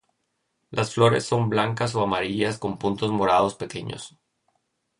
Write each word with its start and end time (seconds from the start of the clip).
Las 0.71 0.95
flores 0.95 1.25
son 1.27 1.47
blancas 1.49 1.93
o 1.93 2.01
amarillas 2.01 2.57
con 2.57 2.79
puntos 2.79 3.11
morados 3.11 3.53
pequeños. 3.53 4.17